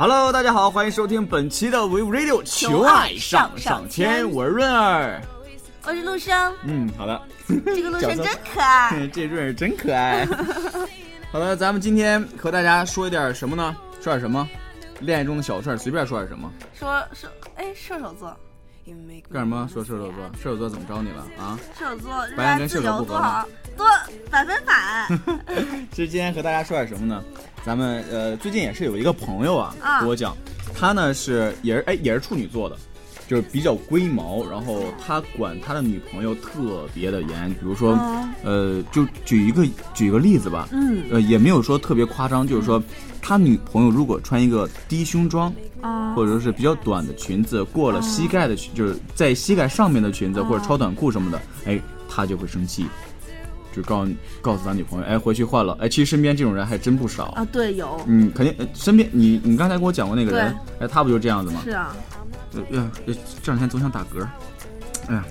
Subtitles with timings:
[0.00, 5.20] Hello，大家好，欢迎收听本期的 We Radio 求爱上上签，我是润儿，
[5.84, 6.54] 我是陆生。
[6.64, 7.20] 嗯，好的，
[7.66, 10.26] 这个陆生真可爱， 这润儿真可爱。
[11.30, 13.76] 好了，咱们今天和大家说一点什么呢？
[14.00, 14.48] 说点什么？
[15.00, 16.50] 恋爱中的小事儿，随便说点什么。
[16.72, 18.34] 说说，哎，射手座。
[19.30, 19.68] 干什么？
[19.70, 21.58] 说射手座，射手座怎么着你了啊？
[21.78, 23.46] 射手座热爱自由多好，
[23.76, 23.86] 多
[24.30, 25.08] 百分百。
[25.92, 27.22] 其实今天和大家说点什么呢？
[27.64, 30.36] 咱们呃，最近也是有一个朋友啊，跟我讲，
[30.74, 32.76] 他呢是也是哎也是处女座的，
[33.28, 37.98] 就是比较龟毛，然后他管他的女朋友特别的严，比如说
[38.42, 42.82] 呃，就举一个举一个例子吧，嗯，呃也没有说特别夸张，就是说
[43.20, 45.52] 他女朋友如果穿一个低胸装，
[45.82, 52.86] 啊，或者说是比较短的裙子，过了膝盖的裙，就是在膝盖上面的裙子或者超短裤什么的，哎，他就会生气。
[53.72, 55.76] 就告诉告诉咱女朋友，哎，回去换了。
[55.80, 57.46] 哎，其实身边这种人还真不少啊。
[57.52, 58.00] 对，有。
[58.06, 61.60] 嗯，肯定身边你你刚才给我讲过那个人，哎，他不就这样子吗？
[61.64, 61.94] 是啊。
[62.72, 62.90] 呃，
[63.42, 64.26] 这两天总想打嗝。
[65.08, 65.24] 哎呀，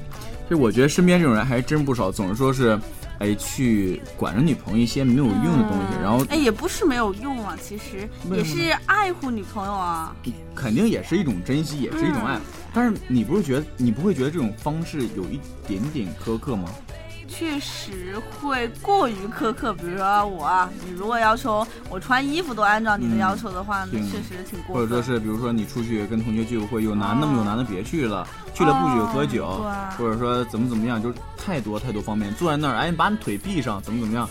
[0.43, 2.79] 其实我觉得身边这种人还真不少，总是说是，
[3.19, 10.15] 哎，去管着女朋友一些没有用的东西，然后哎，也不是没有用啊，其实也是爱护女朋友啊。
[10.55, 12.39] 肯定也是一种珍惜，也是一种爱。
[12.73, 16.69] 但是你不是觉得你不会觉得这种方式有一点点苛刻吗？
[17.29, 24.75] 确实会过于苛刻，比如说我，你如果要求我穿衣服都按照你的要求的话，那确实挺过。
[24.75, 27.33] 或者说是，比如说你出去跟同学聚会，有男的吗？
[27.37, 29.63] 有男的别去了，去了不许喝酒，
[29.97, 32.33] 或者说怎么怎么样，就是太多太多方面。
[32.33, 34.27] 坐在那儿，哎，你把你腿闭上，怎么怎么样？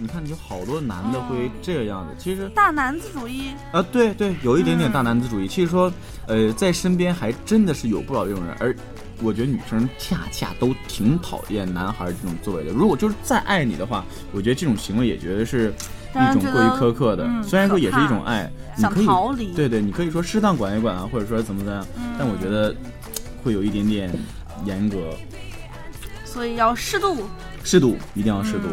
[0.00, 2.14] 你看，有好多男的会这个样子。
[2.18, 5.48] 其实大男子主义啊，对对，有一点点大男子主义。
[5.48, 5.92] 其实说，
[6.26, 8.74] 呃，在身边还真的是有不少这种人，而。
[9.20, 12.70] 我觉得女生恰恰都挺讨厌男孩这种作为的。
[12.70, 15.74] 如果就是再爱你的话，我觉得这种行为也觉得是
[16.12, 17.28] 一种过于苛刻的。
[17.42, 21.84] 虽然说也是一种爱，你可以对对，你可以说适当管一管啊，或者说怎么怎么样。
[22.16, 22.72] 但我觉得
[23.42, 24.16] 会有一点点
[24.64, 24.96] 严格，
[26.24, 27.28] 所以要适度。
[27.68, 28.68] 适度一定要适度。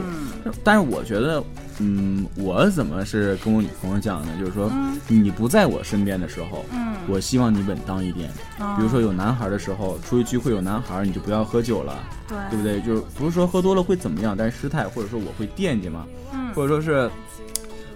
[0.64, 1.44] 但是我觉得。
[1.78, 4.32] 嗯，我怎么是跟我女朋友讲呢？
[4.40, 4.72] 就是说，
[5.10, 8.30] 你不在我身边的时候，嗯，我希望你稳当一点。
[8.78, 12.80] 比如说有男孩的时候，出去聚会有男孩，你就不要喝酒了，对，对不对？
[12.80, 17.12] 就是不是说喝多了会怎么样，但是失态，或者说我会惦记嘛，嗯，或者说是，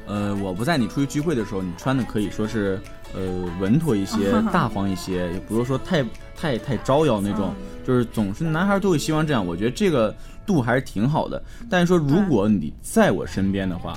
[0.07, 2.77] 呃，我不在你出去聚会的时候，你穿的可以说是
[3.15, 3.21] 呃
[3.59, 6.03] 稳妥一些， 大方一些，也不是说太
[6.35, 7.53] 太太招摇那种。
[7.85, 10.15] 就是总是男孩都会希望这样，我觉得这个。
[10.45, 11.39] 度还是挺好的，
[11.69, 13.95] 但是说如果你在我身边的话，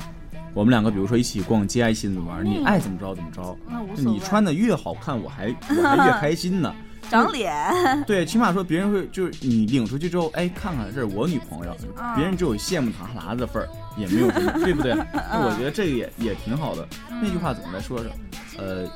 [0.52, 3.56] 我们两个比如说一起逛街，一起怎么玩，你爱怎么着怎么着。
[3.96, 6.74] 你穿的越好看，我还我还越开心呢。
[7.10, 8.04] 长脸。
[8.06, 11.76] 对，起码说别人会就是你领出去之后，哎，看看这是我女朋友，
[12.16, 14.94] 别人只有羡慕他哈喇子份儿，也没有什么，对不对？
[15.12, 16.86] 那我觉得这个也也挺好的。
[17.08, 18.10] 那句话怎么来说着？
[18.58, 18.86] 呃，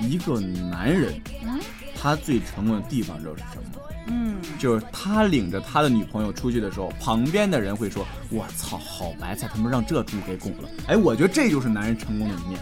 [0.00, 1.20] 一个男人，
[1.94, 3.80] 他最成功的地方知道是什么？
[4.10, 12.58] 嗯，就是他领着他的女朋友出去的时候，旁边的人会说：“我操，好白菜，他们让这猪给拱了。”哎，我觉得这就是男人成功的一面，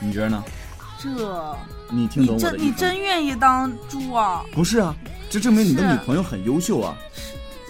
[0.00, 0.44] 你觉得呢？
[0.98, 1.56] 这，
[1.90, 2.64] 你听懂我的意思？
[2.64, 4.42] 你真愿意当猪啊？
[4.52, 4.94] 不是啊，
[5.28, 6.96] 这证明你的女朋友很优秀啊。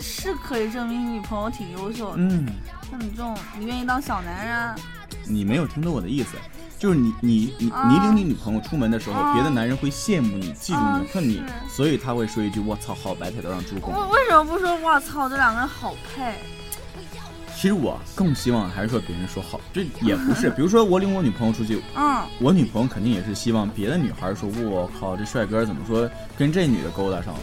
[0.01, 2.17] 是，是可以证明你女朋友挺优秀的。
[2.19, 2.47] 嗯，
[2.91, 4.75] 像你这种，你愿意当小男人？
[5.27, 6.37] 你没有听懂我的意思。
[6.77, 13.95] 就是你你你你领你女朋友出门的时候，别的男人会羡慕你、嫉妒你、恨你，所以他会说一句“我操，好白菜都让猪拱”。
[13.97, 16.35] 为为什么不说“我操，这两个人好配”？
[17.65, 20.51] 其实我更希望还是说别人说好，这也不是。
[20.51, 27.41] 比如说我领我女朋友出去，嗯，我女朋友肯定也是希望别的女孩说“我靠，这帅哥怎么说跟这女的勾搭上了”。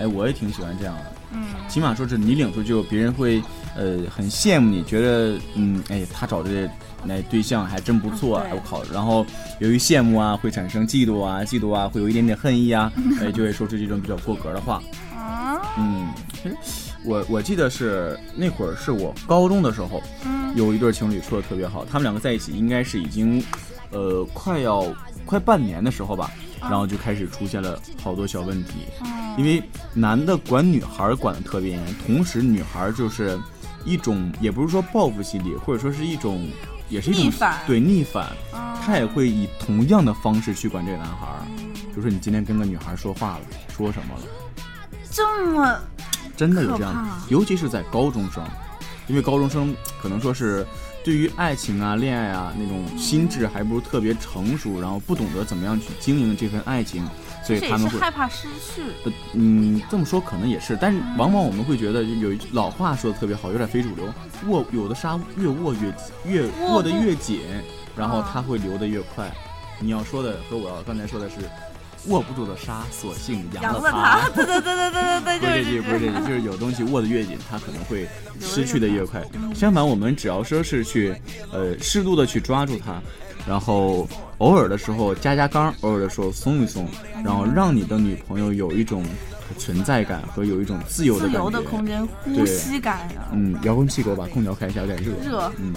[0.00, 1.12] 哎，我也挺喜欢这样的。
[1.32, 3.42] 嗯，起码说是你领出去，别人会
[3.76, 6.66] 呃很羡慕你，觉得嗯，哎，他找的。
[7.04, 8.82] 那对象还真不错，我靠！
[8.90, 9.24] 然后
[9.60, 12.90] 由于羡慕啊，会产生嫉妒啊，嫉妒啊，会有一点点恨意啊，
[13.20, 14.82] 哎，就会说出这种比较过格的话。
[15.76, 16.08] 嗯，
[17.04, 20.02] 我我记得是那会儿是我高中的时候，
[20.54, 23.42] 有一对情侣处的特别好，他们两个在一起应该是已经，
[23.90, 24.84] 呃，快要
[25.24, 26.30] 快半年的时候吧，
[26.60, 28.86] 然后就开始出现了好多小问题，
[29.36, 29.62] 因为
[29.94, 33.38] 男的管女孩管的特别严，同时女孩就是
[33.84, 36.48] 一种也不是说报复心理，或者说是一种。
[36.90, 38.28] 也是一种对逆反，
[38.82, 41.44] 他也会以同样的方式去管这个男孩儿。
[41.74, 44.22] 比如说，你今天跟个女孩说话了，说什么了？
[45.10, 45.78] 这么
[46.38, 48.42] 真的有这样，尤其是在高中生，
[49.08, 50.64] 因为高中生可能说是
[51.02, 57.04] 对于爱情啊、恋爱啊那种心智还不是特别成熟，然后不懂得怎么样去经营这份爱情。
[57.44, 58.82] 所以他们会害怕失去。
[59.32, 64.04] 嗯，这么说可能也是，但是往往我们会觉得有一句老话说的特别好，有点非主流。
[64.46, 65.92] 握有的沙越握越
[66.26, 67.40] 越握得越紧，
[67.96, 69.34] 然后它会流得越快。
[69.80, 71.36] 你要说的和我要刚才说的是。
[72.06, 74.28] 握不住的沙，索性扬了它。
[74.34, 78.08] 对对对对对对对， 不是这句，不是这句，就是有东西握得越紧，它可能会
[78.40, 79.22] 失去的越快。
[79.54, 81.14] 相反，我们只要说是去，
[81.52, 83.00] 呃，适度的去抓住它，
[83.46, 84.08] 然后
[84.38, 86.88] 偶尔的时候加加刚，偶尔的时候松一松，
[87.24, 89.04] 然后让你的女朋友有一种
[89.56, 91.38] 存在感和有一种自由的感觉。
[91.38, 93.30] 自由的空间，呼吸感啊。
[93.32, 95.12] 嗯，遥控器给我把空调开一下，有点热。
[95.24, 95.52] 热。
[95.58, 95.72] 嗯，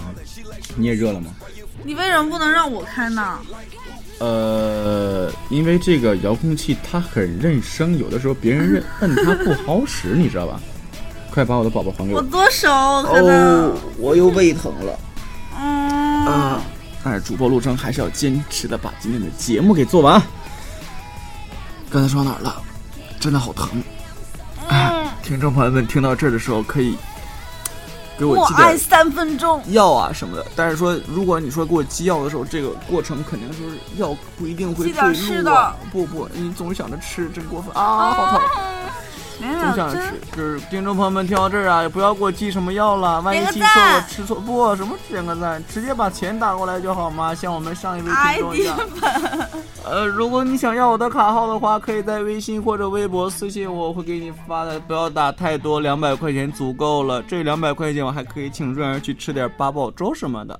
[0.76, 1.30] 你也热了吗？
[1.84, 3.38] 你为什么不能让我开呢？
[4.18, 10.60] 呃，因为这个遥控器它很认生，有的时候别人认 摁它不好使，你知道吧？
[11.32, 12.18] 快把我的宝宝还给我！
[12.18, 14.98] 我多手，哦，我又胃疼了。
[15.58, 16.62] 嗯啊，
[17.02, 20.22] 但是主播陆生还是要坚持的把今天的节目给做完。
[21.90, 22.62] 刚才说到哪儿了？
[23.22, 23.80] 真的好疼。
[24.66, 26.96] 哎，听众朋友们听到这儿的时候可以。
[28.18, 35.74] 给我爱三分钟药啊什么的，但是说如果你说给我寄药的时候，这个过程肯定就是药不一定会对路啊。
[35.90, 38.10] 不不，你总想着吃，真过分啊！
[38.10, 38.40] 好疼。
[39.42, 40.00] 总想吃，
[40.36, 48.78] 就是听众朋友们听到这儿啊，也不要给我寄什么药了，万一寄错我吃错不什么点个赞，直接把钱打过来就好吗，像我们上一位听众一样。
[49.84, 57.20] 呃，如果你想要我的卡号的话，可以在微信或者微博私信我，我会给你发的，不要打太多，两百块钱足够了。
[57.22, 60.58] 这两百块钱我还可以请润儿去吃点八宝粥什么的。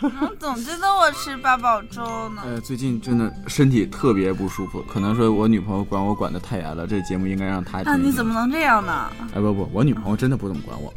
[0.38, 2.42] 总觉得我吃八宝粥呢。
[2.44, 6.86] 呃，最近真的身体特别不舒服，可能说我女朋友管我管的太严了。
[6.86, 7.82] 这节目应该让她。
[7.82, 9.10] 那你怎么能这样呢？
[9.34, 10.92] 哎不不，我女朋友真的不怎么管我。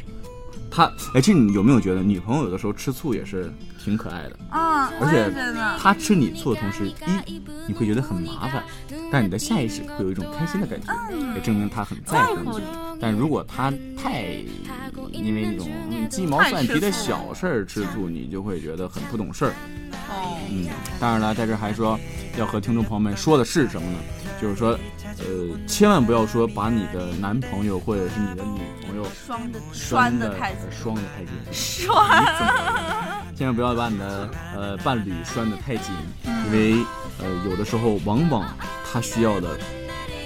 [0.74, 3.52] 她哎，这你有没有觉得女朋友有的时候吃醋也是
[3.84, 4.90] 挺可爱的啊？
[5.00, 5.30] 而且
[5.78, 6.94] 她吃你醋的同时，一
[7.68, 8.64] 你会觉得很麻烦，
[9.10, 10.92] 但你的下意识会有一种开心的感觉，
[11.34, 12.64] 也证明她很在乎你。
[12.98, 14.22] 但如果她太
[15.12, 15.68] 因为那种
[16.08, 19.52] 鸡毛蒜皮的小事儿吃醋，你就会觉得很不懂事儿。
[20.08, 20.66] 哦，嗯，
[20.98, 21.98] 当然了，在这还说
[22.38, 23.98] 要和听众朋友们说的是什么呢？
[24.42, 24.76] 就是说，
[25.20, 29.06] 呃，千万不要说把你的男朋友或者是你的女朋友
[29.72, 31.86] 拴的太拴的太紧，拴，
[33.36, 35.94] 千万不要把你的呃伴侣拴的太紧，
[36.24, 36.84] 因为
[37.20, 38.44] 呃有的时候往往
[38.84, 39.56] 他需要的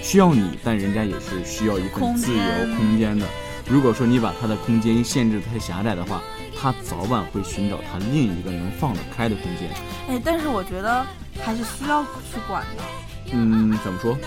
[0.01, 2.43] 需要你，但人家也是需要一份自由
[2.75, 3.27] 空间的。
[3.69, 6.23] 如果说你把他的空间限制太狭窄的话，
[6.59, 9.69] 他早晚会寻找他另一个能放得开的空间。
[10.09, 11.05] 哎，但是我觉得
[11.45, 12.83] 还是需要去管的。
[13.31, 14.17] 嗯，怎么说？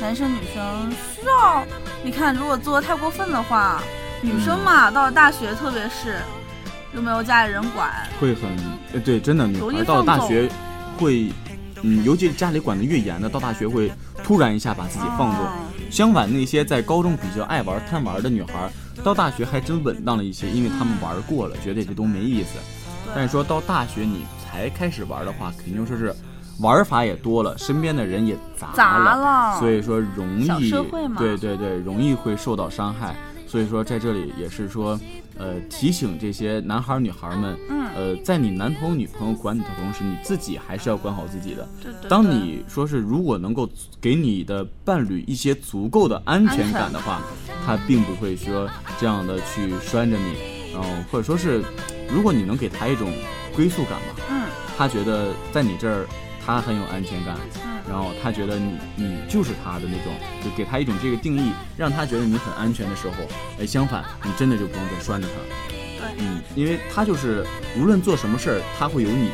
[0.00, 1.64] 男生女生需要。
[2.02, 3.82] 你看，如果做的太过分的话，
[4.22, 6.16] 女生嘛，到了大学，特别是
[6.94, 8.50] 又没有家里人管，会很……
[8.92, 10.48] 呃，对，真的，女孩到了大学
[10.98, 11.30] 会，
[11.82, 13.92] 嗯，尤其是家里管的越严的，到大学会
[14.24, 15.46] 突然一下把自己放纵。
[15.90, 18.70] 相反，那些在高中比较爱玩、贪玩的女孩，
[19.04, 22.58] 到大学还真稳当了一些，因为她们玩过了，觉得这都没意思。
[23.14, 26.14] 但是说到大学你才开始玩的话，肯定说是
[26.60, 28.36] 玩法也多了，身边的人也
[28.74, 30.70] 杂了，所以说容易，
[31.16, 33.16] 对对对，容易会受到伤害。
[33.46, 34.98] 所以说在这里也是说。
[35.38, 41.66] 呃，提醒这些男孩女孩们，嗯，呃，在你男朋友女朋友管你的同时，你自己还是要管好自己的。
[42.10, 43.66] 当你说是如果能够
[44.02, 47.22] 给你的伴侣一些足够的安全感的话，
[47.64, 51.62] 他并不会说这样的去拴着你，然后或者说是，
[52.12, 53.10] 如果你能给他一种
[53.56, 54.42] 归宿感吧，嗯，
[54.76, 56.06] 他觉得在你这儿
[56.44, 57.36] 他很有安全感。
[57.88, 60.12] 然后他觉得你你就是他的那种，
[60.44, 63.14] 就给他一种这个定义，让他觉得你很安全的时候，
[63.58, 65.34] 哎，相反，你真的就不用再拴着他，
[65.68, 67.44] 对，嗯，因为他就是
[67.76, 69.30] 无论做什么事儿，他会有你。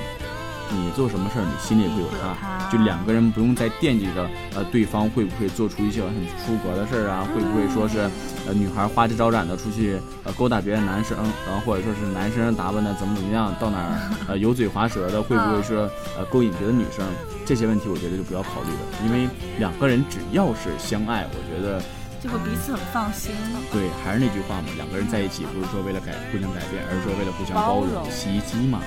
[0.71, 6.13] 你做什么事儿，你心里会有他，就两个人不用再惦记着，呃，对方会不会做出一些很
[6.45, 7.27] 出格的事儿啊？
[7.35, 8.11] 会不会说是，
[8.47, 17.05] 呃，女孩花枝招展的出去，呃，勾搭别的男生，然后或者说是男生打扮的怎么怎么样，到哪儿， 呃，油嘴滑舌的，会不会说，呃，勾引别的女生？
[17.45, 21.81] 这些问题我觉得就不要考虑了，因为两个人只要是相爱，我觉得
[22.21, 23.31] 就会彼此很放心。
[23.71, 28.03] 对，还是那句话嘛，两个人在一起不是说为了改互相改变，而是说为了互相包容。
[28.11, 28.81] 洗衣机嘛。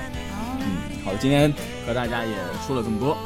[0.99, 1.51] 嗯，好，今天
[1.85, 3.17] 和大家也说了这么多，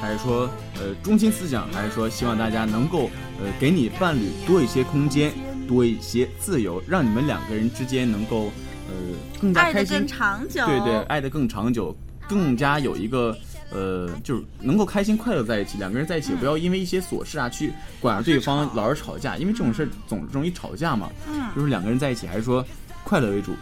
[0.00, 5.32] 还是说，呃，中心思想，还是说希望大家能够，呃，给你伴侣多一些空间，
[5.68, 8.50] 多一些自由，让你们两个人之间能够，
[8.88, 11.94] 呃，更加开心，更长久，对对，爱的更长久，
[12.28, 13.36] 更加有一个，
[13.70, 22.64] 呃，就是能够开心快乐在一起，两个人在一起，不要因为一些琐事啊去管着对方，老是吵架，因为这种事总是容易吵架嘛，嗯，就是两个人在一起，还是说
[23.04, 23.54] 快乐为主。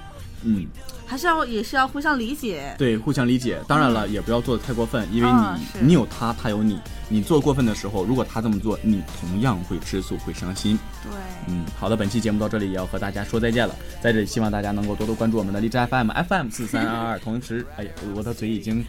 [0.43, 0.67] 嗯。
[1.07, 3.59] 还是要也是要互相理解，对，互相理解。
[3.67, 5.31] 当然了，也不要做的太过分，因为
[5.81, 6.79] 你你有他，他有你。
[7.09, 10.79] 你做过分的时候，如果他这么做，你同样会吃醋，会伤心。
[11.03, 11.11] 对，
[11.47, 13.75] 嗯，好的，本期节目到这里也要和大家说再见了。
[14.03, 17.19] 在这里，希望大家能够多多关注我们的荔枝 FM FM 四三二二。
[17.19, 18.85] 同时，哎呀，我的嘴已经。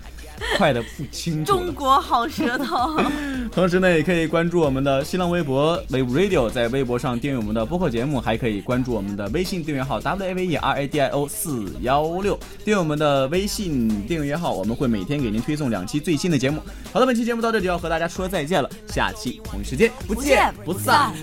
[0.57, 1.51] 快的不清楚。
[1.51, 2.99] 中国好舌头。
[3.51, 16.61] 同时呢，也可以关注我们的新浪微博 Wave Radio，在微博上订阅我们的播客节目，还可以关注我们的微信订阅号 W A V E R A D I O 四幺六，订阅我们的微信订阅号，我们会每天给您推送两期最新的节目。
[16.93, 21.13] 好的，本期节目到这里要和大家说再见了，下期同一时间不见不散。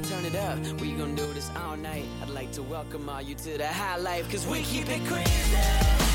[3.99, 4.28] like
[4.87, 6.05] Big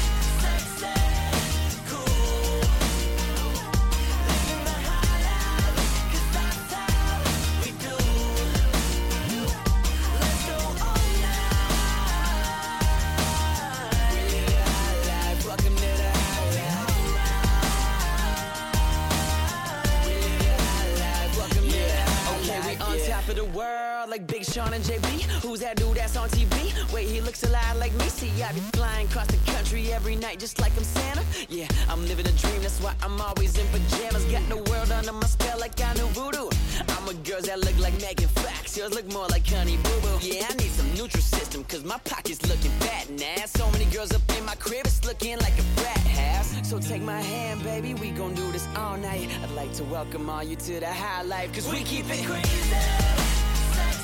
[24.72, 25.22] Sean and JB.
[25.44, 26.94] Who's that dude that's on TV?
[26.94, 28.06] Wait, he looks a lot like me.
[28.06, 31.24] See, I be flying across the country every night just like I'm Santa.
[31.50, 34.26] Yeah, I'm living a dream, that's why I'm always in pajamas.
[34.26, 36.50] Got the world under my spell like I know voodoo.
[36.90, 38.78] I'm a girls that look like Megan Fox.
[38.78, 40.18] Yours look more like Honey Boo Boo.
[40.22, 43.46] Yeah, I need some Nutrisystem, cause my pocket's looking fat now.
[43.46, 46.56] So many girls up in my crib, it's looking like a frat house.
[46.68, 49.30] So take my hand, baby, we gon' do this all night.
[49.44, 53.22] I'd like to welcome all you to the high life, cause we keep it crazy.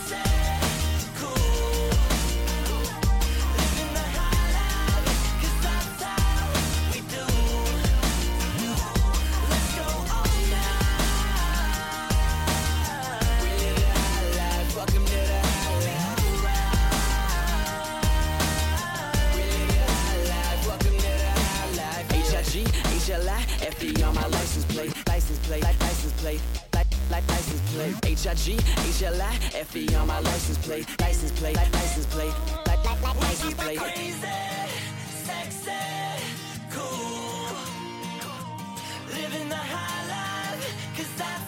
[0.10, 0.47] F-E
[24.48, 26.42] license plate, license plate, license plate,
[27.12, 27.96] license plate.
[28.06, 32.34] H-I-G, H-L-I, F-E on my license plate, license plate, license plate,
[33.20, 33.78] license plate.
[33.78, 34.16] Crazy,
[35.26, 35.72] sexy,
[36.72, 37.50] cool,
[39.10, 41.47] living the high life, cause I